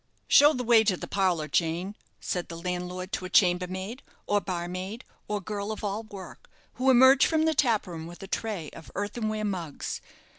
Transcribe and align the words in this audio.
"Show 0.27 0.53
the 0.53 0.63
way 0.63 0.83
to 0.85 0.97
the 0.97 1.05
parlour, 1.07 1.47
Jane," 1.47 1.95
said 2.19 2.47
the 2.49 2.59
landlord 2.59 3.11
to 3.11 3.25
a 3.25 3.29
chambermaid, 3.29 4.01
or 4.25 4.41
barmaid, 4.41 5.05
or 5.27 5.39
girl 5.39 5.71
of 5.71 5.83
all 5.83 6.01
work, 6.01 6.49
who 6.73 6.89
emerged 6.89 7.27
from 7.27 7.45
the 7.45 7.53
tap 7.53 7.85
room 7.85 8.07
with 8.07 8.23
a 8.23 8.27
tray 8.27 8.71
of 8.73 8.91
earthenware 8.95 9.45
mugs. 9.45 10.01